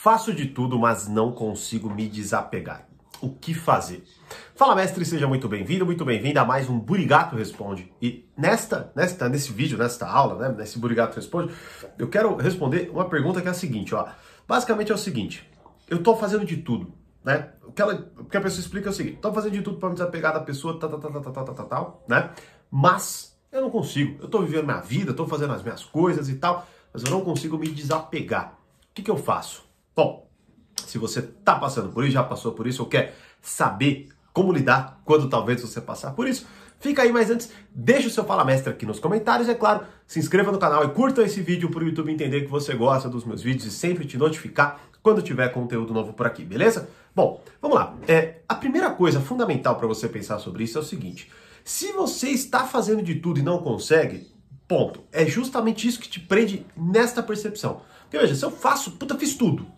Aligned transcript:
Faço 0.00 0.32
de 0.32 0.46
tudo, 0.46 0.78
mas 0.78 1.08
não 1.08 1.32
consigo 1.32 1.90
me 1.90 2.08
desapegar. 2.08 2.86
O 3.20 3.30
que 3.30 3.52
fazer? 3.52 4.04
Fala 4.54 4.76
mestre, 4.76 5.04
seja 5.04 5.26
muito 5.26 5.48
bem-vindo, 5.48 5.84
muito 5.84 6.04
bem-vinda 6.04 6.40
a 6.40 6.44
mais 6.44 6.70
um 6.70 6.78
Burigato 6.78 7.34
Responde. 7.34 7.92
E 8.00 8.24
nesta, 8.36 8.92
nesta, 8.94 9.28
nesse 9.28 9.50
vídeo, 9.50 9.76
nesta 9.76 10.08
aula, 10.08 10.36
né, 10.36 10.54
nesse 10.56 10.78
Burigato 10.78 11.16
Responde, 11.16 11.52
eu 11.98 12.06
quero 12.06 12.36
responder 12.36 12.88
uma 12.94 13.06
pergunta 13.06 13.42
que 13.42 13.48
é 13.48 13.50
a 13.50 13.54
seguinte, 13.54 13.92
ó. 13.92 14.06
Basicamente 14.46 14.92
é 14.92 14.94
o 14.94 14.98
seguinte, 14.98 15.50
eu 15.90 16.00
tô 16.00 16.14
fazendo 16.14 16.44
de 16.44 16.58
tudo, 16.58 16.94
né? 17.24 17.50
O 17.64 17.72
que, 17.72 17.82
ela, 17.82 18.08
o 18.18 18.24
que 18.24 18.36
a 18.36 18.40
pessoa 18.40 18.60
explica 18.60 18.90
é 18.90 18.92
o 18.92 18.94
seguinte, 18.94 19.18
tô 19.20 19.32
fazendo 19.32 19.54
de 19.54 19.62
tudo 19.62 19.78
para 19.78 19.88
me 19.88 19.96
desapegar 19.96 20.32
da 20.32 20.40
pessoa, 20.40 20.78
tal, 20.78 20.90
tal, 20.90 21.00
tal, 21.00 21.22
tal, 21.22 21.32
tal, 21.32 21.54
tal, 21.54 21.66
tal, 21.66 22.04
né? 22.06 22.30
Mas 22.70 23.36
eu 23.50 23.62
não 23.62 23.68
consigo. 23.68 24.22
Eu 24.22 24.28
tô 24.28 24.42
vivendo 24.42 24.64
minha 24.64 24.80
vida, 24.80 25.12
tô 25.12 25.26
fazendo 25.26 25.54
as 25.54 25.62
minhas 25.64 25.84
coisas 25.84 26.28
e 26.28 26.36
tal, 26.36 26.68
mas 26.94 27.02
eu 27.02 27.10
não 27.10 27.22
consigo 27.22 27.58
me 27.58 27.68
desapegar. 27.68 28.56
O 28.90 28.94
que, 28.94 29.02
que 29.02 29.10
eu 29.10 29.16
faço? 29.16 29.66
Bom, 29.98 30.30
se 30.86 30.96
você 30.96 31.18
está 31.18 31.56
passando 31.56 31.88
por 31.88 32.04
isso, 32.04 32.12
já 32.12 32.22
passou 32.22 32.52
por 32.52 32.68
isso, 32.68 32.84
ou 32.84 32.88
quer 32.88 33.16
saber 33.42 34.06
como 34.32 34.52
lidar 34.52 35.00
quando 35.04 35.28
talvez 35.28 35.60
você 35.60 35.80
passar 35.80 36.12
por 36.12 36.28
isso, 36.28 36.46
fica 36.78 37.02
aí, 37.02 37.10
mas 37.10 37.28
antes, 37.30 37.50
deixa 37.74 38.06
o 38.06 38.10
seu 38.12 38.22
Fala 38.22 38.44
Mestre 38.44 38.70
aqui 38.70 38.86
nos 38.86 39.00
comentários, 39.00 39.48
é 39.48 39.56
claro, 39.56 39.84
se 40.06 40.20
inscreva 40.20 40.52
no 40.52 40.58
canal 40.60 40.84
e 40.84 40.90
curta 40.90 41.24
esse 41.24 41.40
vídeo 41.40 41.68
para 41.68 41.82
o 41.82 41.86
YouTube 41.88 42.12
entender 42.12 42.42
que 42.42 42.46
você 42.46 42.74
gosta 42.74 43.08
dos 43.08 43.24
meus 43.24 43.42
vídeos 43.42 43.64
e 43.64 43.72
sempre 43.72 44.04
te 44.04 44.16
notificar 44.16 44.80
quando 45.02 45.20
tiver 45.20 45.48
conteúdo 45.48 45.92
novo 45.92 46.12
por 46.12 46.28
aqui, 46.28 46.44
beleza? 46.44 46.88
Bom, 47.12 47.42
vamos 47.60 47.76
lá. 47.76 47.96
É, 48.06 48.42
a 48.48 48.54
primeira 48.54 48.92
coisa 48.92 49.20
fundamental 49.20 49.74
para 49.74 49.88
você 49.88 50.08
pensar 50.08 50.38
sobre 50.38 50.62
isso 50.62 50.78
é 50.78 50.80
o 50.80 50.84
seguinte: 50.84 51.28
se 51.64 51.90
você 51.90 52.28
está 52.28 52.64
fazendo 52.64 53.02
de 53.02 53.16
tudo 53.16 53.40
e 53.40 53.42
não 53.42 53.58
consegue, 53.58 54.28
ponto. 54.68 55.02
É 55.10 55.26
justamente 55.26 55.88
isso 55.88 55.98
que 55.98 56.08
te 56.08 56.20
prende 56.20 56.64
nesta 56.76 57.20
percepção. 57.20 57.80
Porque 58.02 58.16
veja, 58.16 58.36
se 58.36 58.44
eu 58.44 58.52
faço, 58.52 58.92
puta, 58.92 59.18
fiz 59.18 59.34
tudo 59.34 59.76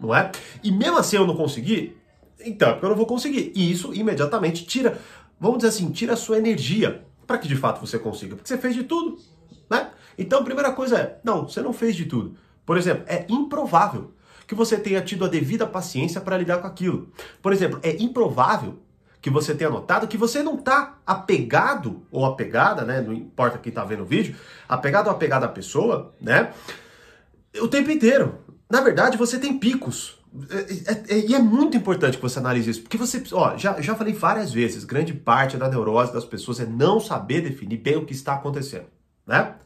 não 0.00 0.14
é? 0.14 0.30
E 0.62 0.70
mesmo 0.70 0.96
assim 0.96 1.16
eu 1.16 1.26
não 1.26 1.36
consegui, 1.36 1.96
então 2.44 2.70
é 2.70 2.72
porque 2.72 2.86
eu 2.86 2.90
não 2.90 2.96
vou 2.96 3.06
conseguir. 3.06 3.52
E 3.54 3.70
isso 3.70 3.94
imediatamente 3.94 4.64
tira, 4.64 4.98
vamos 5.38 5.58
dizer 5.58 5.68
assim, 5.68 5.90
tira 5.90 6.14
a 6.14 6.16
sua 6.16 6.38
energia 6.38 7.04
para 7.26 7.38
que 7.38 7.46
de 7.46 7.56
fato 7.56 7.84
você 7.84 7.98
consiga, 7.98 8.34
porque 8.34 8.48
você 8.48 8.58
fez 8.58 8.74
de 8.74 8.84
tudo, 8.84 9.18
né? 9.68 9.90
Então 10.18 10.40
a 10.40 10.44
primeira 10.44 10.72
coisa 10.72 10.98
é, 10.98 11.18
não, 11.22 11.48
você 11.48 11.60
não 11.60 11.72
fez 11.72 11.94
de 11.94 12.06
tudo. 12.06 12.36
Por 12.66 12.76
exemplo, 12.76 13.04
é 13.06 13.26
improvável 13.28 14.12
que 14.46 14.54
você 14.54 14.76
tenha 14.76 15.00
tido 15.00 15.24
a 15.24 15.28
devida 15.28 15.66
paciência 15.66 16.20
para 16.20 16.36
lidar 16.36 16.58
com 16.58 16.66
aquilo. 16.66 17.12
Por 17.40 17.52
exemplo, 17.52 17.78
é 17.82 17.96
improvável 18.02 18.80
que 19.20 19.30
você 19.30 19.54
tenha 19.54 19.70
notado 19.70 20.08
que 20.08 20.16
você 20.16 20.42
não 20.42 20.56
está 20.56 20.98
apegado 21.06 22.02
ou 22.10 22.24
apegada, 22.24 22.84
né? 22.84 23.00
Não 23.00 23.12
importa 23.12 23.58
quem 23.58 23.70
está 23.70 23.84
vendo 23.84 24.02
o 24.02 24.06
vídeo, 24.06 24.34
apegado 24.68 25.06
ou 25.06 25.12
apegada 25.12 25.46
à 25.46 25.48
pessoa, 25.48 26.14
né? 26.20 26.52
O 27.60 27.68
tempo 27.68 27.90
inteiro. 27.90 28.38
Na 28.70 28.80
verdade, 28.80 29.18
você 29.18 29.36
tem 29.38 29.58
picos. 29.58 30.16
É, 30.48 30.92
é, 30.92 31.18
é, 31.18 31.26
e 31.26 31.34
é 31.34 31.40
muito 31.40 31.76
importante 31.76 32.16
que 32.16 32.22
você 32.22 32.38
analise 32.38 32.70
isso, 32.70 32.82
porque 32.82 32.96
você, 32.96 33.20
ó, 33.32 33.56
já, 33.56 33.80
já 33.80 33.96
falei 33.96 34.14
várias 34.14 34.52
vezes, 34.52 34.84
grande 34.84 35.12
parte 35.12 35.56
da 35.56 35.68
neurose 35.68 36.12
das 36.12 36.24
pessoas 36.24 36.60
é 36.60 36.66
não 36.66 37.00
saber 37.00 37.40
definir 37.40 37.78
bem 37.78 37.96
o 37.96 38.06
que 38.06 38.12
está 38.12 38.34
acontecendo, 38.34 38.86
né? 39.26 39.56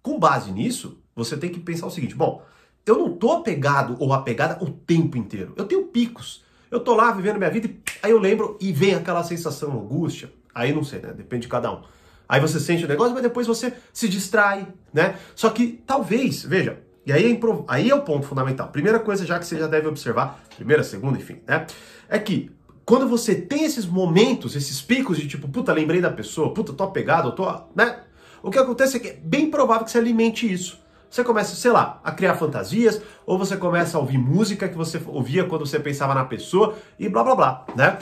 Com 0.00 0.16
base 0.20 0.52
nisso, 0.52 1.02
você 1.16 1.36
tem 1.36 1.50
que 1.50 1.58
pensar 1.58 1.88
o 1.88 1.90
seguinte, 1.90 2.14
bom, 2.14 2.44
eu 2.86 2.96
não 2.96 3.16
tô 3.16 3.32
apegado 3.32 3.96
ou 3.98 4.12
apegada 4.12 4.62
o 4.62 4.70
tempo 4.70 5.18
inteiro, 5.18 5.52
eu 5.56 5.64
tenho 5.64 5.88
picos, 5.88 6.44
eu 6.70 6.78
tô 6.78 6.94
lá 6.94 7.10
vivendo 7.10 7.38
minha 7.38 7.50
vida, 7.50 7.66
e 7.66 7.74
aí 8.00 8.12
eu 8.12 8.20
lembro 8.20 8.56
e 8.60 8.70
vem 8.70 8.94
aquela 8.94 9.24
sensação 9.24 9.72
angústia, 9.72 10.32
aí 10.54 10.72
não 10.72 10.84
sei, 10.84 11.00
né, 11.00 11.12
depende 11.12 11.42
de 11.42 11.48
cada 11.48 11.72
um. 11.72 11.82
Aí 12.28 12.40
você 12.40 12.60
sente 12.60 12.84
o 12.84 12.88
negócio, 12.88 13.14
mas 13.14 13.22
depois 13.22 13.48
você 13.48 13.74
se 13.92 14.08
distrai, 14.08 14.68
né? 14.92 15.18
Só 15.34 15.50
que 15.50 15.82
talvez, 15.84 16.44
veja, 16.44 16.78
e 17.06 17.12
aí 17.12 17.32
é, 17.32 17.38
aí 17.68 17.90
é 17.90 17.94
o 17.94 18.02
ponto 18.02 18.26
fundamental. 18.26 18.68
Primeira 18.68 18.98
coisa 18.98 19.26
já 19.26 19.38
que 19.38 19.46
você 19.46 19.58
já 19.58 19.66
deve 19.66 19.86
observar, 19.86 20.40
primeira, 20.56 20.82
segunda, 20.82 21.18
enfim, 21.18 21.40
né? 21.46 21.66
É 22.08 22.18
que 22.18 22.50
quando 22.84 23.08
você 23.08 23.34
tem 23.34 23.64
esses 23.64 23.86
momentos, 23.86 24.54
esses 24.56 24.80
picos 24.82 25.16
de 25.16 25.26
tipo, 25.26 25.48
puta, 25.48 25.72
lembrei 25.72 26.00
da 26.00 26.10
pessoa, 26.10 26.52
puta, 26.52 26.72
tô 26.72 26.84
apegado, 26.84 27.32
tô, 27.32 27.50
né? 27.74 28.00
O 28.42 28.50
que 28.50 28.58
acontece 28.58 28.96
é 28.96 29.00
que 29.00 29.08
é 29.08 29.18
bem 29.22 29.50
provável 29.50 29.84
que 29.84 29.90
você 29.90 29.98
alimente 29.98 30.50
isso. 30.50 30.82
Você 31.08 31.22
começa, 31.22 31.54
sei 31.54 31.70
lá, 31.70 32.00
a 32.02 32.10
criar 32.10 32.34
fantasias, 32.34 33.00
ou 33.24 33.38
você 33.38 33.56
começa 33.56 33.96
a 33.96 34.00
ouvir 34.00 34.18
música 34.18 34.68
que 34.68 34.76
você 34.76 35.00
ouvia 35.06 35.44
quando 35.44 35.64
você 35.64 35.78
pensava 35.78 36.12
na 36.12 36.24
pessoa, 36.24 36.76
e 36.98 37.08
blá 37.08 37.22
blá 37.22 37.34
blá, 37.34 37.66
né? 37.76 37.98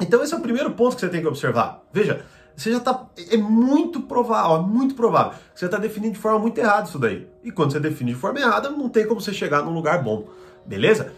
Então 0.00 0.22
esse 0.22 0.32
é 0.32 0.36
o 0.36 0.40
primeiro 0.40 0.70
ponto 0.72 0.94
que 0.94 1.00
você 1.00 1.08
tem 1.08 1.20
que 1.20 1.26
observar. 1.26 1.82
Veja, 1.92 2.24
você 2.60 2.72
já 2.72 2.76
está. 2.76 3.06
É 3.30 3.38
muito 3.38 4.00
provável, 4.02 4.56
é 4.56 4.60
muito 4.60 4.94
provável. 4.94 5.32
Você 5.54 5.64
está 5.64 5.78
definindo 5.78 6.12
de 6.12 6.18
forma 6.18 6.38
muito 6.38 6.58
errada 6.58 6.86
isso 6.86 6.98
daí. 6.98 7.26
E 7.42 7.50
quando 7.50 7.72
você 7.72 7.80
define 7.80 8.12
de 8.12 8.18
forma 8.18 8.38
errada, 8.38 8.68
não 8.68 8.88
tem 8.88 9.06
como 9.06 9.20
você 9.20 9.32
chegar 9.32 9.62
num 9.62 9.72
lugar 9.72 10.02
bom. 10.02 10.28
Beleza? 10.66 11.14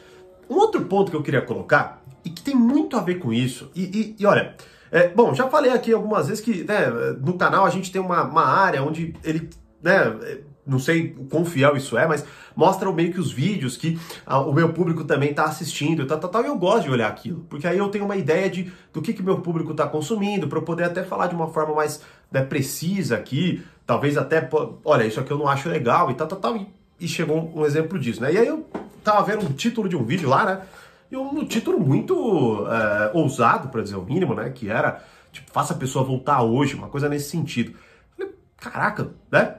Um 0.49 0.55
outro 0.55 0.85
ponto 0.85 1.11
que 1.11 1.17
eu 1.17 1.23
queria 1.23 1.43
colocar, 1.43 2.01
e 2.25 2.31
que 2.31 2.43
tem 2.43 2.55
muito 2.55 2.97
a 2.97 3.01
ver 3.01 3.17
com 3.17 3.33
isso, 3.33 3.71
e, 3.75 3.83
e, 3.83 4.17
e 4.19 4.27
olha. 4.27 4.55
É, 4.91 5.09
bom, 5.09 5.33
já 5.33 5.49
falei 5.49 5.73
aqui 5.73 5.91
algumas 5.91 6.29
vezes 6.29 6.45
que 6.45 6.65
né, 6.65 6.87
no 7.19 7.39
canal 7.39 7.65
a 7.65 7.71
gente 7.71 7.91
tem 7.91 8.01
uma, 8.01 8.25
uma 8.25 8.45
área 8.45 8.83
onde 8.83 9.17
ele 9.25 9.49
né, 9.83 10.45
não 10.67 10.79
sei 10.79 11.15
o 11.19 11.25
quão 11.25 11.45
fiel 11.45 11.77
isso 11.77 11.99
é, 11.99 12.07
mas 12.07 12.25
mostra 12.55 12.91
meio 12.93 13.13
que 13.13 13.21
os 13.21 13.33
vídeos 13.33 13.77
que 13.77 13.99
ah, 14.25 14.41
o 14.41 14.53
meu 14.53 14.73
público 14.73 15.05
também 15.05 15.31
está 15.31 15.45
assistindo, 15.45 16.07
tal, 16.07 16.19
tal, 16.19 16.31
tal, 16.31 16.45
e 16.45 16.47
eu 16.47 16.57
gosto 16.57 16.85
de 16.85 16.91
olhar 16.91 17.09
aquilo, 17.09 17.45
porque 17.51 17.67
aí 17.67 17.79
eu 17.79 17.89
tenho 17.89 18.05
uma 18.05 18.17
ideia 18.17 18.49
de 18.49 18.73
do 18.93 19.03
que 19.03 19.13
que 19.13 19.23
meu 19.23 19.41
público 19.41 19.73
está 19.73 19.87
consumindo, 19.87 20.47
para 20.49 20.59
eu 20.59 20.63
poder 20.63 20.85
até 20.85 21.03
falar 21.03 21.27
de 21.27 21.35
uma 21.35 21.49
forma 21.49 21.75
mais 21.75 22.01
né, 22.31 22.43
precisa 22.43 23.17
aqui, 23.17 23.63
talvez 23.87 24.17
até, 24.17 24.49
olha, 24.85 25.05
isso 25.05 25.21
aqui 25.21 25.31
eu 25.31 25.39
não 25.39 25.49
acho 25.49 25.69
legal 25.69 26.11
e 26.11 26.15
tal, 26.15 26.27
tal, 26.27 26.39
tal, 26.39 26.57
e, 26.57 26.67
e 27.01 27.09
chegou 27.09 27.53
um, 27.55 27.65
exemplo 27.67 27.99
disso, 27.99 28.23
né? 28.23 28.33
E 28.33 28.39
aí 28.39 28.47
eu 28.47 28.67
tava 29.03 29.23
vendo 29.25 29.45
um 29.45 29.53
título 29.53 29.89
de 29.89 29.97
um 29.97 30.05
vídeo 30.05 30.29
lá, 30.29 30.45
né? 30.45 30.63
E 31.11 31.17
um, 31.17 31.45
título 31.45 31.79
muito 31.79 32.67
é, 32.69 33.11
ousado, 33.13 33.69
para 33.69 33.83
dizer 33.83 33.97
o 33.97 34.03
mínimo, 34.03 34.35
né? 34.35 34.49
Que 34.51 34.71
era, 34.71 35.05
tipo, 35.31 35.51
faça 35.53 35.75
a 35.75 35.77
pessoa 35.77 36.05
voltar 36.05 36.43
hoje, 36.43 36.75
uma 36.75 36.89
coisa 36.89 37.09
nesse 37.09 37.29
sentido. 37.29 37.75
Falei, 38.17 38.33
caraca, 38.57 39.11
né? 39.31 39.57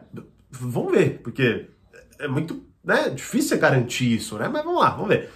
Vamos 0.59 0.91
ver, 0.91 1.19
porque 1.23 1.67
é 2.19 2.27
muito 2.27 2.63
né, 2.83 3.09
difícil 3.09 3.49
você 3.49 3.57
garantir 3.57 4.13
isso, 4.13 4.37
né? 4.37 4.47
Mas 4.47 4.63
vamos 4.63 4.81
lá, 4.81 4.91
vamos 4.91 5.09
ver. 5.09 5.31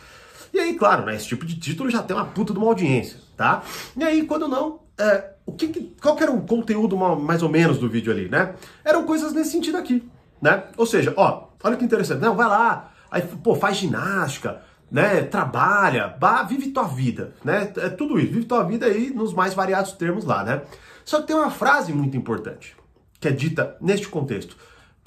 E 0.53 0.59
aí, 0.59 0.75
claro, 0.75 1.05
né, 1.05 1.15
esse 1.15 1.27
tipo 1.27 1.45
de 1.45 1.59
título 1.59 1.89
já 1.89 2.03
tem 2.03 2.15
uma 2.15 2.25
puta 2.25 2.53
de 2.53 2.59
uma 2.59 2.67
audiência, 2.67 3.19
tá? 3.35 3.63
E 3.95 4.03
aí, 4.03 4.25
quando 4.25 4.47
não, 4.47 4.81
é, 4.97 5.31
o 5.45 5.53
que, 5.53 5.95
qual 6.01 6.15
que 6.15 6.23
era 6.23 6.31
o 6.31 6.41
conteúdo 6.41 6.95
mais 6.97 7.41
ou 7.41 7.49
menos 7.49 7.77
do 7.77 7.89
vídeo 7.89 8.11
ali, 8.11 8.29
né? 8.29 8.55
Eram 8.83 9.05
coisas 9.05 9.33
nesse 9.33 9.51
sentido 9.51 9.77
aqui, 9.77 10.07
né? 10.41 10.63
Ou 10.77 10.85
seja, 10.85 11.13
ó, 11.17 11.49
olha 11.63 11.75
que 11.75 11.85
interessante, 11.85 12.21
não, 12.21 12.35
vai 12.35 12.47
lá, 12.47 12.91
aí, 13.09 13.21
pô, 13.21 13.55
faz 13.55 13.77
ginástica, 13.77 14.61
né? 14.89 15.21
Trabalha, 15.23 16.07
bah, 16.07 16.43
vive 16.43 16.69
tua 16.69 16.83
vida, 16.83 17.33
né? 17.43 17.71
É 17.77 17.89
tudo 17.89 18.19
isso, 18.19 18.33
vive 18.33 18.45
tua 18.45 18.63
vida 18.63 18.85
aí 18.85 19.09
nos 19.09 19.33
mais 19.33 19.53
variados 19.53 19.93
termos 19.93 20.25
lá, 20.25 20.43
né? 20.43 20.61
Só 21.03 21.21
que 21.21 21.27
tem 21.27 21.35
uma 21.35 21.51
frase 21.51 21.91
muito 21.93 22.15
importante 22.15 22.75
que 23.19 23.27
é 23.27 23.31
dita 23.31 23.75
neste 23.81 24.07
contexto 24.07 24.55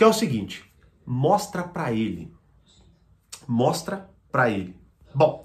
que 0.01 0.05
é 0.05 0.07
o 0.07 0.15
seguinte: 0.15 0.65
mostra 1.05 1.63
para 1.63 1.93
ele. 1.93 2.33
Mostra 3.47 4.09
para 4.33 4.49
ele. 4.49 4.75
Bom, 5.15 5.45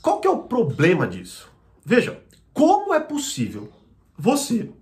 qual 0.00 0.20
que 0.20 0.26
é 0.26 0.30
o 0.30 0.44
problema 0.44 1.06
disso? 1.06 1.52
Veja, 1.84 2.18
como 2.54 2.94
é 2.94 3.00
possível 3.00 3.70
você, 4.16 4.72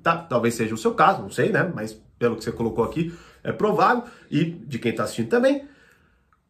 tá? 0.00 0.16
Talvez 0.16 0.54
seja 0.54 0.76
o 0.76 0.78
seu 0.78 0.94
caso, 0.94 1.22
não 1.22 1.30
sei, 1.30 1.50
né? 1.50 1.72
Mas 1.74 2.00
pelo 2.16 2.36
que 2.36 2.44
você 2.44 2.52
colocou 2.52 2.84
aqui, 2.84 3.12
é 3.42 3.50
provável 3.50 4.04
e 4.30 4.44
de 4.44 4.78
quem 4.78 4.92
está 4.92 5.02
assistindo 5.02 5.28
também. 5.28 5.68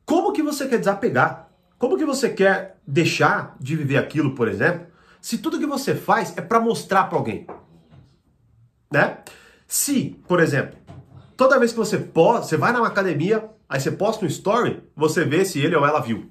Como 0.05 0.35
que 0.35 0.43
você 0.43 0.69
quer 0.69 0.81
desapegar? 0.81 1.49
Como 1.79 1.97
que 1.97 2.05
você 2.05 2.29
quer 2.29 2.79
deixar 2.87 3.57
de 3.59 3.75
viver 3.75 3.97
aquilo, 3.97 4.35
por 4.35 4.49
exemplo, 4.49 4.87
se 5.19 5.39
tudo 5.39 5.59
que 5.59 5.67
você 5.67 5.95
faz 5.95 6.37
é 6.37 6.43
para 6.43 6.61
mostrar 6.61 7.05
para 7.05 7.17
alguém, 7.17 7.47
né? 8.93 9.25
Se, 9.67 10.23
por 10.29 10.41
exemplo, 10.41 10.82
Toda 11.37 11.59
vez 11.59 11.73
que 11.73 11.79
você 11.79 11.99
posta, 11.99 12.47
você 12.47 12.57
vai 12.57 12.73
numa 12.73 12.87
academia, 12.87 13.49
aí 13.69 13.81
você 13.81 13.91
posta 13.91 14.25
um 14.25 14.29
story, 14.29 14.83
você 14.95 15.25
vê 15.25 15.45
se 15.45 15.59
ele 15.61 15.75
ou 15.75 15.85
ela 15.87 16.01
viu. 16.01 16.31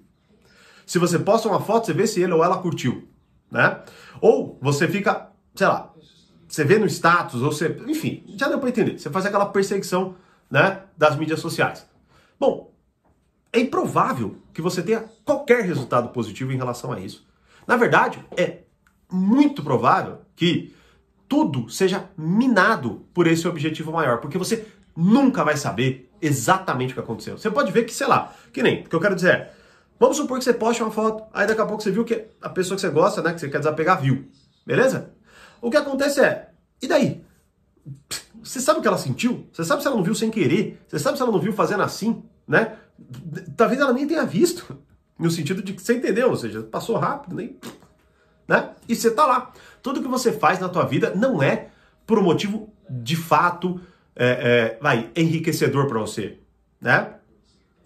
Se 0.85 0.99
você 0.99 1.17
posta 1.17 1.47
uma 1.47 1.59
foto, 1.59 1.85
você 1.85 1.93
vê 1.93 2.05
se 2.05 2.21
ele 2.21 2.33
ou 2.33 2.43
ela 2.43 2.57
curtiu, 2.57 3.07
né? 3.49 3.81
Ou 4.19 4.57
você 4.61 4.87
fica, 4.87 5.29
sei 5.55 5.67
lá, 5.67 5.91
você 6.47 6.63
vê 6.65 6.77
no 6.77 6.85
status, 6.85 7.41
ou 7.41 7.51
você, 7.51 7.81
enfim, 7.87 8.23
já 8.35 8.47
deu 8.47 8.59
para 8.59 8.69
entender. 8.69 8.99
Você 8.99 9.09
faz 9.09 9.25
aquela 9.25 9.45
perseguição, 9.45 10.15
né, 10.49 10.81
das 10.97 11.15
mídias 11.15 11.39
sociais. 11.39 11.87
Bom, 12.37 12.73
é 13.53 13.59
improvável 13.59 14.35
que 14.53 14.61
você 14.61 14.81
tenha 14.81 15.05
qualquer 15.23 15.63
resultado 15.63 16.09
positivo 16.09 16.51
em 16.51 16.57
relação 16.57 16.91
a 16.91 16.99
isso. 16.99 17.25
Na 17.65 17.77
verdade, 17.77 18.23
é 18.35 18.63
muito 19.09 19.63
provável 19.63 20.21
que 20.35 20.75
tudo 21.27 21.69
seja 21.69 22.09
minado 22.17 23.05
por 23.13 23.27
esse 23.27 23.47
objetivo 23.47 23.91
maior, 23.93 24.19
porque 24.19 24.37
você 24.37 24.67
nunca 24.95 25.43
vai 25.43 25.57
saber 25.57 26.09
exatamente 26.21 26.91
o 26.91 26.93
que 26.95 26.99
aconteceu. 26.99 27.37
Você 27.37 27.49
pode 27.49 27.71
ver 27.71 27.83
que, 27.83 27.93
sei 27.93 28.07
lá, 28.07 28.33
que 28.53 28.61
nem, 28.61 28.81
o 28.81 28.89
que 28.89 28.95
eu 28.95 28.99
quero 28.99 29.15
dizer 29.15 29.33
é, 29.33 29.53
vamos 29.99 30.17
supor 30.17 30.37
que 30.37 30.43
você 30.43 30.53
poste 30.53 30.81
uma 30.83 30.91
foto, 30.91 31.23
aí 31.33 31.47
daqui 31.47 31.61
a 31.61 31.65
pouco 31.65 31.81
você 31.81 31.91
viu 31.91 32.05
que 32.05 32.27
a 32.41 32.49
pessoa 32.49 32.75
que 32.75 32.81
você 32.81 32.89
gosta, 32.89 33.21
né, 33.21 33.33
que 33.33 33.39
você 33.39 33.49
quer 33.49 33.59
desapegar, 33.59 34.01
viu. 34.01 34.29
Beleza? 34.65 35.13
O 35.61 35.69
que 35.69 35.77
acontece 35.77 36.21
é, 36.21 36.49
e 36.81 36.87
daí? 36.87 37.23
Você 38.43 38.59
sabe 38.59 38.79
o 38.79 38.81
que 38.81 38.87
ela 38.87 38.97
sentiu? 38.97 39.47
Você 39.51 39.63
sabe 39.63 39.81
se 39.81 39.87
ela 39.87 39.97
não 39.97 40.03
viu 40.03 40.15
sem 40.15 40.29
querer? 40.29 40.81
Você 40.87 40.99
sabe 40.99 41.17
se 41.17 41.23
ela 41.23 41.31
não 41.31 41.39
viu 41.39 41.53
fazendo 41.53 41.83
assim, 41.83 42.23
né? 42.47 42.77
Talvez 43.55 43.79
ela 43.79 43.93
nem 43.93 44.07
tenha 44.07 44.25
visto, 44.25 44.77
No 45.21 45.29
sentido 45.29 45.61
de 45.61 45.73
que 45.73 45.81
você 45.83 45.93
entendeu, 45.93 46.31
ou 46.31 46.35
seja, 46.35 46.63
passou 46.63 46.97
rápido, 46.97 47.35
nem. 47.35 47.55
Né? 48.47 48.71
E 48.89 48.95
você 48.95 49.11
tá 49.11 49.27
lá. 49.27 49.53
Tudo 49.83 50.01
que 50.01 50.07
você 50.07 50.31
faz 50.31 50.59
na 50.59 50.67
tua 50.67 50.83
vida 50.83 51.13
não 51.13 51.43
é 51.43 51.69
por 52.07 52.17
um 52.17 52.23
motivo 52.23 52.73
de 52.89 53.15
fato 53.15 53.79
é, 54.15 54.25
é, 54.25 54.79
vai, 54.81 55.09
enriquecedor 55.15 55.87
para 55.87 55.99
você, 55.99 56.37
né? 56.79 57.15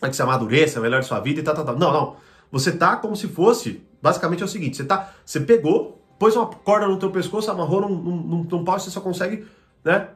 É 0.01 0.10
que 0.10 0.16
você 0.16 0.22
amadureça, 0.22 0.81
melhore 0.81 1.04
sua 1.06 1.19
vida 1.19 1.39
e 1.39 1.44
tal, 1.44 1.56
tal, 1.56 1.66
tal. 1.66 1.77
Não, 1.77 1.92
não. 1.92 2.18
Você 2.51 2.72
tá 2.72 2.95
como 2.95 3.16
se 3.16 3.27
fosse, 3.27 3.83
basicamente 4.01 4.42
é 4.42 4.45
o 4.45 4.50
seguinte, 4.50 4.77
você 4.77 4.83
tá, 4.83 5.13
você 5.25 5.39
pegou, 5.39 6.01
pôs 6.19 6.36
uma 6.36 6.45
corda 6.45 6.88
no 6.88 6.98
teu 6.98 7.12
pescoço, 7.12 7.50
amarrou 7.50 7.81
num, 7.81 7.95
num, 7.95 8.44
num 8.44 8.63
pau, 8.63 8.80
você 8.80 8.89
só 8.89 9.01
consegue, 9.01 9.45
né, 9.83 10.10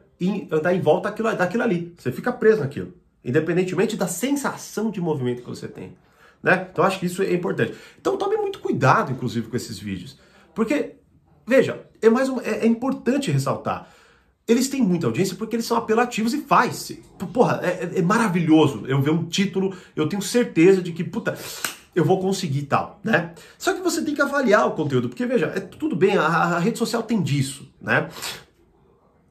andar 0.51 0.73
em 0.73 0.81
volta 0.81 1.09
daquilo, 1.09 1.35
daquilo 1.35 1.63
ali. 1.63 1.93
Você 1.97 2.11
fica 2.11 2.31
preso 2.31 2.61
naquilo, 2.61 2.93
independentemente 3.23 3.95
da 3.95 4.07
sensação 4.07 4.91
de 4.91 4.99
movimento 5.01 5.41
que 5.41 5.49
você 5.49 5.67
tem, 5.67 5.97
né? 6.41 6.67
Então 6.71 6.83
acho 6.83 6.99
que 6.99 7.05
isso 7.05 7.21
é 7.21 7.33
importante. 7.33 7.73
Então 7.99 8.17
tome 8.17 8.37
muito 8.37 8.59
cuidado, 8.59 9.11
inclusive, 9.11 9.47
com 9.47 9.55
esses 9.55 9.79
vídeos, 9.79 10.17
porque 10.53 10.95
veja, 11.47 11.81
é 12.01 12.09
mais 12.09 12.29
um, 12.29 12.39
é, 12.41 12.59
é 12.59 12.67
importante 12.67 13.31
ressaltar 13.31 13.89
eles 14.49 14.67
têm 14.67 14.81
muita 14.81 15.05
audiência 15.05 15.35
porque 15.35 15.55
eles 15.55 15.65
são 15.65 15.77
apelativos 15.77 16.33
e 16.33 16.41
faz. 16.41 16.91
Porra, 17.31 17.59
é, 17.61 17.67
é, 17.67 17.99
é, 17.99 18.01
maravilhoso 18.01 18.83
eu 18.87 18.99
ver 18.99 19.11
um 19.11 19.25
título, 19.25 19.77
eu 19.95 20.09
tenho 20.09 20.23
certeza 20.23 20.81
de 20.81 20.91
que, 20.91 21.03
puta, 21.03 21.37
eu 21.95 22.03
vou 22.03 22.19
conseguir 22.19 22.63
tal, 22.63 22.99
né? 23.03 23.33
Só 23.59 23.73
que 23.73 23.81
você 23.81 24.03
tem 24.03 24.15
que 24.15 24.21
avaliar 24.21 24.65
o 24.67 24.71
conteúdo, 24.71 25.07
porque 25.07 25.25
veja, 25.25 25.53
é 25.55 25.59
tudo 25.59 25.95
bem, 25.95 26.17
a, 26.17 26.25
a 26.25 26.59
rede 26.59 26.79
social 26.79 27.03
tem 27.03 27.21
disso, 27.21 27.71
né? 27.79 28.09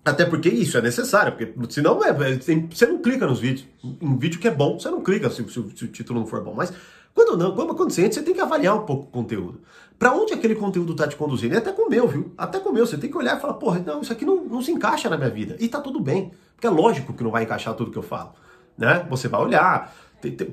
Até 0.04 0.24
porque 0.24 0.48
isso 0.48 0.78
é 0.78 0.80
necessário, 0.80 1.32
porque 1.32 1.72
senão 1.72 2.02
é, 2.02 2.08
é, 2.08 2.36
tem, 2.36 2.66
você 2.66 2.86
não 2.86 2.98
clica 2.98 3.26
nos 3.26 3.40
vídeos. 3.40 3.66
Em 4.00 4.16
vídeo 4.16 4.40
que 4.40 4.48
é 4.48 4.50
bom, 4.50 4.78
você 4.78 4.90
não 4.90 5.02
clica 5.02 5.28
se, 5.28 5.44
se, 5.44 5.52
se 5.52 5.84
o 5.84 5.88
título 5.88 6.20
não 6.20 6.26
for 6.26 6.42
bom. 6.42 6.54
Mas 6.54 6.72
quando 7.14 7.36
não, 7.36 7.54
quando 7.54 7.72
acontece, 7.72 8.12
você 8.12 8.22
tem 8.22 8.32
que 8.32 8.40
avaliar 8.40 8.76
um 8.76 8.86
pouco 8.86 9.04
o 9.04 9.06
conteúdo. 9.06 9.60
Para 9.98 10.12
onde 10.14 10.32
aquele 10.32 10.54
conteúdo 10.54 10.92
está 10.92 11.08
te 11.08 11.16
conduzindo? 11.16 11.54
E 11.54 11.58
até 11.58 11.72
com 11.72 11.88
o 11.88 11.90
meu, 11.90 12.06
viu? 12.06 12.32
Até 12.38 12.60
com 12.60 12.70
o 12.70 12.72
meu. 12.72 12.86
Você 12.86 12.96
tem 12.96 13.10
que 13.10 13.18
olhar 13.18 13.36
e 13.36 13.40
falar, 13.40 13.54
porra, 13.54 13.82
não, 13.84 14.00
isso 14.00 14.12
aqui 14.12 14.24
não, 14.24 14.44
não 14.44 14.62
se 14.62 14.70
encaixa 14.70 15.10
na 15.10 15.16
minha 15.16 15.28
vida. 15.28 15.56
E 15.58 15.68
tá 15.68 15.80
tudo 15.80 16.00
bem. 16.00 16.30
Porque 16.54 16.66
é 16.66 16.70
lógico 16.70 17.12
que 17.12 17.24
não 17.24 17.32
vai 17.32 17.42
encaixar 17.42 17.74
tudo 17.74 17.90
que 17.90 17.98
eu 17.98 18.02
falo. 18.02 18.32
Né? 18.76 19.04
Você 19.10 19.26
vai 19.26 19.40
olhar, 19.40 19.92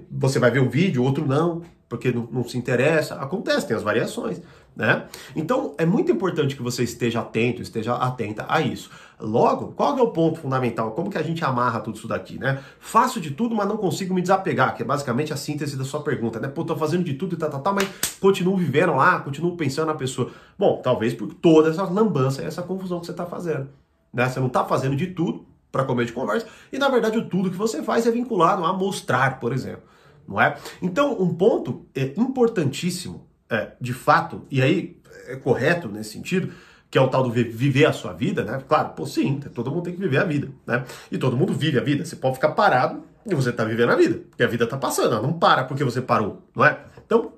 você 0.09 0.39
vai 0.39 0.49
ver 0.49 0.59
um 0.59 0.69
vídeo, 0.69 1.03
outro 1.03 1.27
não, 1.27 1.61
porque 1.87 2.11
não, 2.11 2.27
não 2.31 2.43
se 2.43 2.57
interessa. 2.57 3.15
Acontece, 3.15 3.67
tem 3.67 3.77
as 3.77 3.83
variações 3.83 4.41
né? 4.75 5.05
Então 5.35 5.73
é 5.77 5.85
muito 5.85 6.11
importante 6.11 6.55
que 6.55 6.61
você 6.61 6.83
esteja 6.83 7.21
atento, 7.21 7.61
esteja 7.61 7.93
atenta 7.93 8.45
a 8.49 8.59
isso. 8.59 8.89
Logo, 9.17 9.67
qual 9.67 9.97
é 9.97 10.01
o 10.01 10.09
ponto 10.09 10.39
fundamental? 10.39 10.91
Como 10.91 11.09
que 11.09 11.17
a 11.17 11.23
gente 11.23 11.43
amarra 11.45 11.79
tudo 11.79 11.95
isso 11.95 12.07
daqui, 12.07 12.37
né? 12.37 12.61
Faço 12.79 13.21
de 13.21 13.31
tudo, 13.31 13.55
mas 13.55 13.67
não 13.67 13.77
consigo 13.77 14.13
me 14.13 14.21
desapegar, 14.21 14.75
que 14.75 14.83
é 14.83 14.85
basicamente 14.85 15.31
a 15.31 15.37
síntese 15.37 15.77
da 15.77 15.85
sua 15.85 16.01
pergunta, 16.01 16.39
né? 16.39 16.49
Pô, 16.49 16.65
tô 16.65 16.75
fazendo 16.75 17.03
de 17.05 17.13
tudo 17.13 17.35
e 17.35 17.37
tal, 17.37 17.73
mas 17.73 17.87
continuo 18.19 18.57
vivendo 18.57 18.93
lá, 18.93 19.21
continuo 19.21 19.55
pensando 19.55 19.87
na 19.87 19.93
pessoa. 19.93 20.31
Bom, 20.59 20.81
talvez 20.83 21.13
por 21.13 21.33
toda 21.33 21.69
essa 21.69 21.83
lambança 21.83 22.41
e 22.41 22.45
essa 22.45 22.61
confusão 22.61 22.99
que 22.99 23.05
você 23.05 23.13
está 23.13 23.25
fazendo, 23.25 23.69
né? 24.13 24.27
Você 24.27 24.39
não 24.39 24.47
está 24.47 24.65
fazendo 24.65 24.97
de 24.97 25.07
tudo 25.07 25.45
para 25.71 25.85
comer 25.85 26.05
de 26.05 26.13
conversa 26.13 26.47
e 26.71 26.77
na 26.77 26.89
verdade 26.89 27.17
o 27.17 27.25
tudo 27.25 27.49
que 27.49 27.57
você 27.57 27.83
faz 27.83 28.05
é 28.05 28.11
vinculado 28.11 28.65
a 28.65 28.73
mostrar, 28.73 29.39
por 29.39 29.53
exemplo, 29.53 29.83
não 30.27 30.41
é? 30.41 30.57
Então, 30.81 31.21
um 31.21 31.33
ponto 31.33 31.85
é 31.95 32.13
importantíssimo 32.17 33.25
é, 33.49 33.71
de 33.79 33.93
fato, 33.93 34.45
e 34.49 34.61
aí 34.61 34.99
é 35.27 35.35
correto 35.35 35.87
nesse 35.87 36.11
sentido, 36.11 36.51
que 36.89 36.97
é 36.97 37.01
o 37.01 37.07
tal 37.07 37.23
do 37.23 37.31
viver 37.31 37.85
a 37.85 37.93
sua 37.93 38.13
vida, 38.13 38.43
né? 38.43 38.63
Claro, 38.67 38.89
pô, 38.89 39.05
sim, 39.05 39.39
todo 39.53 39.69
mundo 39.69 39.83
tem 39.83 39.93
que 39.93 39.99
viver 39.99 40.17
a 40.17 40.23
vida, 40.23 40.49
né? 40.65 40.85
E 41.11 41.17
todo 41.17 41.35
mundo 41.35 41.53
vive 41.53 41.77
a 41.77 41.83
vida. 41.83 42.05
Você 42.05 42.15
pode 42.15 42.35
ficar 42.35 42.51
parado 42.51 43.03
e 43.25 43.35
você 43.35 43.51
tá 43.51 43.63
vivendo 43.65 43.89
a 43.91 43.95
vida, 43.95 44.21
porque 44.29 44.43
a 44.43 44.47
vida 44.47 44.65
tá 44.65 44.77
passando, 44.77 45.13
ela 45.13 45.21
não 45.21 45.33
para 45.33 45.65
porque 45.65 45.83
você 45.83 46.01
parou, 46.01 46.47
não 46.55 46.63
é? 46.63 46.79
Então, 47.05 47.33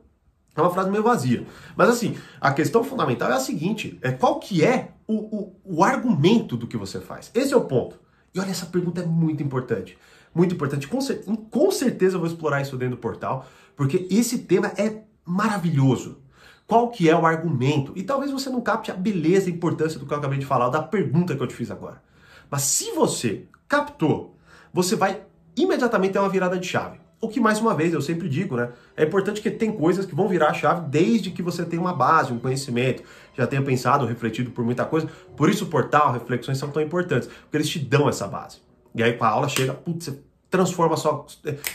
é 0.56 0.62
uma 0.62 0.72
frase 0.72 0.90
meio 0.90 1.04
vazia. 1.04 1.46
Mas 1.76 1.90
assim, 1.90 2.18
a 2.42 2.52
questão 2.52 2.84
fundamental 2.84 3.32
é 3.32 3.36
a 3.36 3.40
seguinte: 3.40 3.98
é 4.02 4.12
qual 4.12 4.40
que 4.40 4.64
é 4.64 4.92
o, 5.08 5.16
o, 5.16 5.56
o 5.64 5.84
argumento 5.84 6.58
do 6.58 6.68
que 6.68 6.78
você 6.78 7.00
faz? 7.00 7.32
Esse 7.34 7.54
é 7.54 7.58
o 7.58 7.62
ponto. 7.62 8.00
E 8.34 8.40
olha, 8.40 8.50
essa 8.50 8.66
pergunta 8.66 9.02
é 9.02 9.06
muito 9.06 9.42
importante. 9.42 9.98
Muito 10.34 10.54
importante. 10.54 10.88
Com, 10.88 11.00
com 11.36 11.72
certeza 11.72 12.16
eu 12.16 12.20
vou 12.20 12.28
explorar 12.28 12.62
isso 12.62 12.78
dentro 12.78 12.96
do 12.96 13.02
portal, 13.02 13.48
porque 13.76 14.08
esse 14.10 14.40
tema 14.40 14.72
é 14.78 15.04
maravilhoso. 15.28 16.22
Qual 16.66 16.90
que 16.90 17.10
é 17.10 17.16
o 17.16 17.26
argumento? 17.26 17.94
E 17.96 18.04
talvez 18.04 18.32
você 18.32 18.50
não 18.50 18.62
capte 18.62 18.92
a 18.92 18.94
beleza 18.94 19.50
e 19.50 19.54
importância 19.54 20.00
do 20.00 20.06
que 20.06 20.14
eu 20.14 20.18
acabei 20.18 20.40
de 20.40 20.46
falar, 20.46 20.70
da 20.70 20.82
pergunta 20.82 21.36
que 21.36 21.42
eu 21.42 21.48
te 21.48 21.56
fiz 21.56 21.70
agora. 21.72 22.02
Mas 22.50 22.64
se 22.64 22.92
você 22.92 23.46
captou, 23.68 24.36
você 24.74 24.96
vai 24.96 25.22
imediatamente 25.56 26.14
ter 26.14 26.20
uma 26.20 26.30
virada 26.30 26.58
de 26.58 26.68
chave. 26.68 27.00
O 27.20 27.28
que, 27.28 27.40
mais 27.40 27.60
uma 27.60 27.74
vez, 27.74 27.94
eu 27.94 28.02
sempre 28.02 28.30
digo, 28.30 28.56
né? 28.56 28.70
É 28.96 29.04
importante 29.04 29.42
que 29.42 29.50
tem 29.50 29.72
coisas 29.72 30.06
que 30.06 30.14
vão 30.14 30.28
virar 30.28 30.50
a 30.50 30.54
chave 30.54 30.88
desde 30.88 31.32
que 31.32 31.42
você 31.42 31.66
tenha 31.66 31.82
uma 31.82 31.94
base, 31.94 32.32
um 32.32 32.38
conhecimento, 32.38 33.02
já 33.36 33.48
tenha 33.48 33.62
pensado, 33.62 34.06
refletido 34.06 34.52
por 34.52 34.64
muita 34.64 34.86
coisa. 34.86 35.10
Por 35.36 35.50
isso 35.50 35.66
o 35.66 35.68
portal, 35.68 36.12
reflexões 36.12 36.60
são 36.60 36.70
tão 36.70 36.82
importantes, 36.82 37.28
porque 37.28 37.58
eles 37.58 37.70
te 37.70 37.80
dão 37.80 38.08
essa 38.08 38.28
base. 38.28 38.60
E 38.94 39.02
aí, 39.02 39.14
com 39.14 39.26
a 39.26 39.30
aula, 39.30 39.50
chega, 39.50 39.74
putz, 39.74 40.06
você 40.06 40.20
transforma 40.50 40.96
só. 40.96 41.26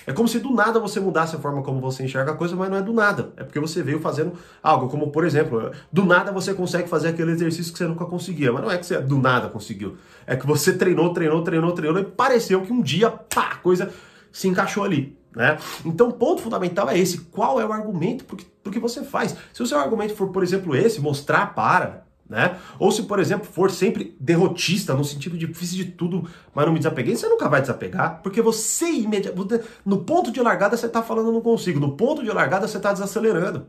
É 0.06 0.12
como 0.12 0.28
se 0.28 0.38
do 0.38 0.50
nada 0.52 0.80
você 0.80 0.98
mudasse 0.98 1.36
a 1.36 1.38
forma 1.38 1.62
como 1.62 1.80
você 1.80 2.04
enxerga 2.04 2.32
a 2.32 2.34
coisa, 2.34 2.56
mas 2.56 2.70
não 2.70 2.76
é 2.76 2.82
do 2.82 2.92
nada. 2.92 3.32
É 3.36 3.44
porque 3.44 3.60
você 3.60 3.82
veio 3.82 4.00
fazendo 4.00 4.32
algo, 4.62 4.88
como 4.88 5.10
por 5.10 5.24
exemplo, 5.24 5.70
do 5.92 6.04
nada 6.04 6.32
você 6.32 6.54
consegue 6.54 6.88
fazer 6.88 7.08
aquele 7.08 7.32
exercício 7.32 7.72
que 7.72 7.78
você 7.78 7.86
nunca 7.86 8.04
conseguia. 8.06 8.52
Mas 8.52 8.62
não 8.62 8.70
é 8.70 8.78
que 8.78 8.86
você 8.86 9.00
do 9.00 9.18
nada 9.18 9.48
conseguiu. 9.48 9.96
É 10.26 10.36
que 10.36 10.46
você 10.46 10.72
treinou, 10.72 11.12
treinou, 11.12 11.42
treinou, 11.42 11.72
treinou 11.72 12.00
e 12.00 12.04
pareceu 12.04 12.62
que 12.62 12.72
um 12.72 12.80
dia, 12.80 13.10
pá, 13.10 13.52
a 13.52 13.56
coisa 13.56 13.92
se 14.30 14.48
encaixou 14.48 14.84
ali. 14.84 15.16
Né? 15.34 15.58
Então, 15.84 16.08
o 16.08 16.12
ponto 16.12 16.42
fundamental 16.42 16.88
é 16.88 16.98
esse: 16.98 17.18
qual 17.18 17.60
é 17.60 17.64
o 17.64 17.72
argumento 17.72 18.24
para 18.24 18.72
que 18.72 18.78
você 18.78 19.02
faz? 19.02 19.36
Se 19.52 19.62
o 19.62 19.66
seu 19.66 19.78
argumento 19.78 20.14
for, 20.14 20.28
por 20.28 20.42
exemplo, 20.42 20.76
esse, 20.76 21.00
mostrar 21.00 21.54
para, 21.54 22.04
né? 22.28 22.58
Ou 22.78 22.90
se, 22.90 23.02
por 23.02 23.18
exemplo, 23.18 23.46
for 23.46 23.70
sempre 23.70 24.16
derrotista, 24.18 24.94
no 24.94 25.04
sentido 25.04 25.36
de 25.36 25.52
fiz 25.52 25.74
de 25.74 25.84
tudo, 25.84 26.28
mas 26.54 26.64
não 26.64 26.72
me 26.72 26.78
desapeguei, 26.78 27.14
você 27.14 27.28
nunca 27.28 27.48
vai 27.48 27.60
desapegar, 27.60 28.20
porque 28.22 28.40
você 28.40 28.90
imediatamente. 28.90 29.64
No 29.84 30.04
ponto 30.04 30.30
de 30.30 30.40
largada 30.40 30.76
você 30.76 30.86
está 30.86 31.02
falando 31.02 31.32
não 31.32 31.40
consigo, 31.40 31.78
no 31.78 31.96
ponto 31.96 32.22
de 32.22 32.30
largada 32.30 32.66
você 32.66 32.76
está 32.76 32.92
desacelerando, 32.92 33.66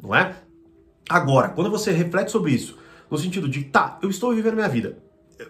não 0.00 0.14
é? 0.14 0.36
Agora, 1.08 1.48
quando 1.48 1.70
você 1.70 1.90
reflete 1.90 2.30
sobre 2.30 2.52
isso, 2.52 2.78
no 3.10 3.16
sentido 3.16 3.48
de, 3.48 3.64
tá, 3.64 3.98
eu 4.02 4.10
estou 4.10 4.34
vivendo 4.34 4.54
minha 4.54 4.68
vida. 4.68 4.98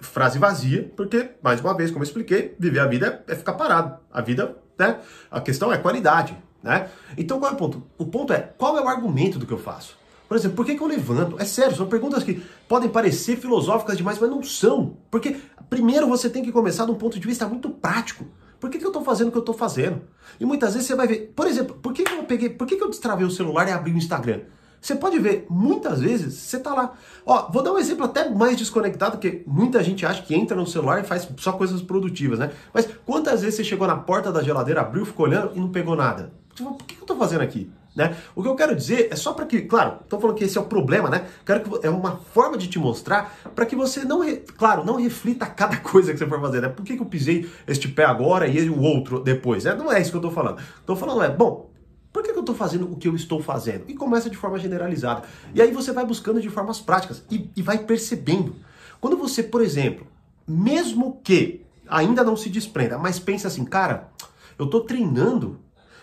Frase 0.01 0.39
vazia, 0.39 0.93
porque, 0.97 1.31
mais 1.43 1.61
uma 1.61 1.75
vez, 1.75 1.91
como 1.91 2.03
eu 2.03 2.07
expliquei, 2.07 2.55
viver 2.59 2.81
a 2.81 2.87
vida 2.87 3.25
é, 3.27 3.33
é 3.33 3.37
ficar 3.37 3.55
parado. 3.55 3.99
A 4.13 4.21
vida, 4.21 4.57
né? 4.79 5.01
A 5.31 5.41
questão 5.41 5.73
é 5.73 5.79
qualidade, 5.79 6.37
né? 6.63 6.89
Então 7.17 7.39
qual 7.39 7.51
é 7.51 7.55
o 7.55 7.57
ponto? 7.57 7.83
O 7.97 8.07
ponto 8.07 8.33
é, 8.33 8.39
qual 8.57 8.79
é 8.79 8.83
o 8.83 8.89
argumento 8.89 9.39
do 9.39 9.47
que 9.47 9.53
eu 9.53 9.59
faço? 9.59 9.97
Por 10.29 10.37
exemplo, 10.37 10.57
por 10.57 10.67
que, 10.67 10.75
que 10.75 10.83
eu 10.83 10.87
levanto? 10.87 11.37
É 11.41 11.45
sério, 11.45 11.75
são 11.75 11.87
perguntas 11.87 12.23
que 12.23 12.43
podem 12.69 12.89
parecer 12.89 13.37
filosóficas 13.37 13.97
demais, 13.97 14.19
mas 14.19 14.29
não 14.29 14.43
são. 14.43 14.99
Porque 15.11 15.37
primeiro 15.71 16.07
você 16.07 16.29
tem 16.29 16.45
que 16.45 16.53
começar 16.53 16.85
de 16.85 16.91
um 16.91 16.97
ponto 16.97 17.19
de 17.19 17.27
vista 17.27 17.49
muito 17.49 17.71
prático. 17.71 18.27
Por 18.61 18.69
que, 18.69 18.79
que 18.79 18.85
eu 18.85 18.89
estou 18.89 19.03
fazendo 19.03 19.29
o 19.29 19.31
que 19.31 19.39
eu 19.39 19.43
estou 19.43 19.55
fazendo? 19.55 20.03
E 20.39 20.45
muitas 20.45 20.75
vezes 20.75 20.87
você 20.87 20.95
vai 20.95 21.07
ver, 21.07 21.33
por 21.35 21.47
exemplo, 21.47 21.77
por 21.77 21.93
que, 21.93 22.03
que 22.03 22.13
eu 22.13 22.25
peguei, 22.25 22.51
por 22.51 22.67
que, 22.67 22.77
que 22.77 22.83
eu 22.83 22.91
destravei 22.91 23.27
o 23.27 23.31
celular 23.31 23.67
e 23.69 23.73
abri 23.73 23.93
o 23.93 23.97
Instagram? 23.97 24.41
Você 24.81 24.95
pode 24.95 25.19
ver, 25.19 25.47
muitas 25.51 26.01
vezes 26.01 26.35
você 26.35 26.57
está 26.57 26.75
lá. 26.75 26.93
Ó, 27.27 27.51
vou 27.51 27.63
dar 27.63 27.73
um 27.73 27.79
exemplo 27.79 28.05
até 28.05 28.29
mais 28.29 28.57
desconectado, 28.57 29.19
que 29.19 29.43
muita 29.47 29.83
gente 29.83 30.07
acha 30.07 30.23
que 30.23 30.35
entra 30.35 30.57
no 30.57 30.67
celular 30.67 31.01
e 31.01 31.05
faz 31.05 31.29
só 31.39 31.53
coisas 31.53 31.83
produtivas, 31.83 32.39
né? 32.39 32.53
Mas 32.73 32.89
quantas 33.05 33.41
vezes 33.41 33.57
você 33.57 33.65
chegou 33.65 33.87
na 33.87 33.97
porta 33.97 34.31
da 34.31 34.43
geladeira, 34.43 34.83
abriu, 34.83 35.05
ficou 35.05 35.27
olhando 35.27 35.53
e 35.55 35.61
não 35.61 35.71
pegou 35.71 35.97
nada? 35.97 36.33
Tipo, 36.55 36.75
por 36.75 36.87
que 36.87 36.95
eu 36.95 37.01
estou 37.01 37.17
fazendo 37.17 37.41
aqui? 37.41 37.71
Né? 37.99 38.17
O 38.37 38.45
que 38.45 38.49
eu 38.49 38.55
quero 38.55 38.77
dizer 38.77 39.09
é 39.11 39.17
só 39.17 39.33
para 39.33 39.45
que, 39.45 39.63
claro, 39.63 39.99
estou 40.05 40.21
falando 40.21 40.37
que 40.37 40.45
esse 40.45 40.57
é 40.57 40.61
o 40.61 40.67
problema, 40.67 41.11
né? 41.11 41.27
Quero 41.45 41.65
que 41.65 41.85
é 41.85 41.91
uma 41.91 42.19
forma 42.33 42.57
de 42.57 42.69
te 42.69 42.79
mostrar 42.79 43.37
para 43.57 43.67
que 43.67 43.75
você 43.75 44.05
não, 44.05 44.21
claro, 44.57 44.85
não 44.85 44.95
reflita 44.95 45.45
cada 45.51 45.77
coisa 45.79 46.13
que 46.13 46.19
você 46.19 46.27
for 46.27 46.41
fazer, 46.41 46.63
né? 46.63 46.69
Por 46.69 46.85
que, 46.85 46.95
que 46.95 47.03
eu 47.03 47.07
pisei 47.07 47.51
este 47.67 47.89
pé 47.89 48.05
agora 48.05 48.47
e 48.47 48.71
o 48.71 48.81
outro 48.81 49.19
depois? 49.19 49.65
Né? 49.65 49.75
Não 49.75 49.91
é 49.91 50.01
isso 50.01 50.13
que 50.13 50.17
eu 50.17 50.21
estou 50.21 50.31
falando. 50.31 50.61
Estou 50.79 50.95
falando 50.95 51.25
é, 51.25 51.29
bom, 51.29 51.69
por 52.13 52.23
que, 52.23 52.33
que 52.33 52.39
eu 52.39 52.43
estou 52.43 52.55
fazendo 52.55 52.93
o 52.93 52.95
que 52.95 53.09
eu 53.09 53.17
estou 53.17 53.43
fazendo? 53.43 53.83
E 53.89 53.95
começa 53.95 54.31
de 54.31 54.37
forma 54.37 54.61
generalizada. 54.61 55.25
E 55.53 55.61
aí 55.61 55.73
você 55.73 55.91
vai 55.91 56.07
buscando 56.07 56.41
de 56.41 56.49
formas 56.49 56.79
práticas 56.79 57.25
e, 57.29 57.51
e 57.57 57.63
vai 57.63 57.79
percebendo. 57.79 58.55
Quando 59.01 59.17
você, 59.17 59.43
por 59.43 59.61
exemplo, 59.61 60.07
mesmo 60.47 61.21
que 61.25 61.67
ainda 61.89 62.23
não 62.23 62.37
se 62.37 62.49
desprenda, 62.49 62.97
mas 62.97 63.19
pensa 63.19 63.49
assim, 63.49 63.65
cara, 63.65 64.09
eu 64.57 64.67
estou 64.67 64.83
treinando 64.83 65.59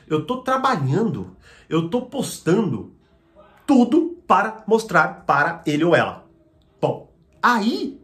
eu 0.08 0.20
estou 0.20 0.42
trabalhando, 0.42 1.36
eu 1.70 1.86
estou 1.86 2.08
postando 2.08 2.94
tudo 3.66 4.18
para 4.28 4.64
mostrar 4.68 5.26
para 5.26 5.62
ele 5.66 5.84
ou 5.84 5.96
ela. 5.96 6.26
Bom, 6.80 7.12
aí 7.42 8.00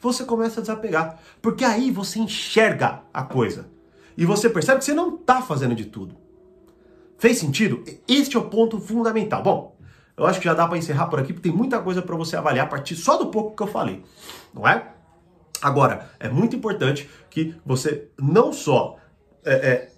você 0.00 0.24
começa 0.24 0.60
a 0.60 0.62
desapegar, 0.62 1.18
porque 1.40 1.64
aí 1.64 1.90
você 1.90 2.18
enxerga 2.18 3.02
a 3.12 3.22
coisa 3.22 3.68
e 4.16 4.24
você 4.24 4.48
percebe 4.48 4.78
que 4.78 4.84
você 4.84 4.94
não 4.94 5.16
está 5.16 5.42
fazendo 5.42 5.74
de 5.74 5.86
tudo. 5.86 6.16
Fez 7.18 7.38
sentido? 7.38 7.82
Este 8.06 8.36
é 8.36 8.40
o 8.40 8.48
ponto 8.48 8.80
fundamental. 8.80 9.42
Bom, 9.42 9.76
eu 10.16 10.26
acho 10.26 10.38
que 10.38 10.44
já 10.44 10.54
dá 10.54 10.66
para 10.66 10.78
encerrar 10.78 11.06
por 11.06 11.18
aqui, 11.18 11.32
porque 11.32 11.48
tem 11.48 11.56
muita 11.56 11.80
coisa 11.80 12.02
para 12.02 12.14
você 12.16 12.36
avaliar 12.36 12.66
a 12.66 12.68
partir 12.68 12.94
só 12.96 13.16
do 13.16 13.28
pouco 13.28 13.56
que 13.56 13.62
eu 13.62 13.66
falei, 13.66 14.02
não 14.52 14.66
é? 14.66 14.92
Agora, 15.60 16.10
é 16.20 16.28
muito 16.28 16.54
importante 16.54 17.08
que 17.30 17.54
você 17.64 18.08
não 18.18 18.52
só 18.52 18.98
é, 19.44 19.54
é, 19.54 19.92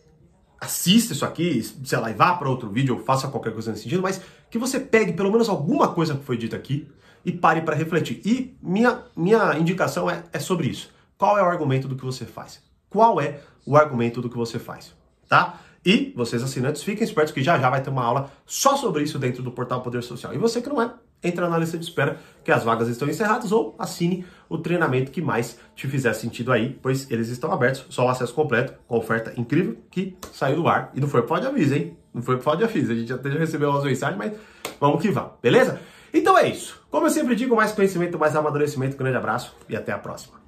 assista 0.60 1.12
isso 1.12 1.24
aqui, 1.24 1.62
sei 1.84 1.98
lá, 1.98 2.10
e 2.10 2.14
vá 2.14 2.34
para 2.34 2.48
outro 2.48 2.70
vídeo 2.70 2.96
ou 2.96 3.02
faça 3.02 3.28
qualquer 3.28 3.52
coisa 3.52 3.70
nesse 3.70 3.84
sentido, 3.84 4.02
mas 4.02 4.20
que 4.50 4.58
você 4.58 4.80
pegue 4.80 5.12
pelo 5.12 5.30
menos 5.30 5.48
alguma 5.48 5.88
coisa 5.88 6.14
que 6.14 6.24
foi 6.24 6.36
dita 6.36 6.56
aqui 6.56 6.88
e 7.24 7.32
pare 7.32 7.60
para 7.60 7.74
refletir. 7.74 8.20
E 8.24 8.56
minha, 8.62 9.02
minha 9.16 9.58
indicação 9.58 10.08
é, 10.08 10.24
é 10.32 10.38
sobre 10.38 10.68
isso. 10.68 10.90
Qual 11.18 11.38
é 11.38 11.42
o 11.42 11.46
argumento 11.46 11.88
do 11.88 11.96
que 11.96 12.04
você 12.04 12.24
faz? 12.24 12.62
Qual 12.88 13.20
é 13.20 13.40
o 13.66 13.76
argumento 13.76 14.20
do 14.20 14.28
que 14.30 14.36
você 14.36 14.58
faz? 14.58 14.94
Tá? 15.28 15.60
E 15.84 16.12
vocês 16.16 16.42
assinantes, 16.42 16.82
fiquem 16.82 17.04
espertos 17.04 17.32
que 17.32 17.42
já 17.42 17.58
já 17.58 17.70
vai 17.70 17.80
ter 17.80 17.90
uma 17.90 18.04
aula 18.04 18.30
só 18.44 18.76
sobre 18.76 19.02
isso 19.02 19.18
dentro 19.18 19.42
do 19.42 19.52
portal 19.52 19.82
Poder 19.82 20.02
Social. 20.02 20.34
E 20.34 20.38
você 20.38 20.60
que 20.60 20.68
não 20.68 20.82
é, 20.82 20.92
entra 21.26 21.48
na 21.48 21.58
lista 21.58 21.76
de 21.76 21.84
espera 21.84 22.18
que 22.44 22.52
as 22.52 22.62
vagas 22.62 22.88
estão 22.88 23.08
encerradas 23.08 23.52
ou 23.52 23.74
assine 23.78 24.24
o 24.48 24.58
treinamento 24.58 25.10
que 25.10 25.20
mais 25.20 25.58
te 25.74 25.88
fizer 25.88 26.12
sentido 26.12 26.52
aí, 26.52 26.78
pois 26.80 27.10
eles 27.10 27.28
estão 27.28 27.52
abertos, 27.52 27.84
só 27.90 28.06
o 28.06 28.08
acesso 28.08 28.32
completo, 28.32 28.74
com 28.86 28.96
oferta 28.96 29.32
incrível 29.36 29.76
que 29.90 30.16
saiu 30.32 30.56
do 30.56 30.68
ar. 30.68 30.90
E 30.94 31.00
não 31.00 31.08
foi 31.08 31.22
por 31.22 31.40
de 31.40 31.46
aviso, 31.46 31.74
hein? 31.74 31.96
Não 32.14 32.22
foi 32.22 32.38
por 32.38 32.56
de 32.56 32.64
aviso. 32.64 32.92
A 32.92 32.94
gente 32.94 33.12
até 33.12 33.30
já 33.30 33.38
recebeu 33.38 33.70
umas 33.70 33.84
mensagens, 33.84 34.18
mas 34.18 34.32
vamos 34.80 35.02
que 35.02 35.10
vamos, 35.10 35.32
beleza? 35.42 35.80
Então 36.12 36.38
é 36.38 36.48
isso. 36.48 36.80
Como 36.90 37.06
eu 37.06 37.10
sempre 37.10 37.34
digo, 37.34 37.54
mais 37.56 37.72
conhecimento, 37.72 38.18
mais 38.18 38.34
amadurecimento. 38.34 38.96
grande 38.96 39.16
abraço 39.16 39.54
e 39.68 39.76
até 39.76 39.92
a 39.92 39.98
próxima. 39.98 40.45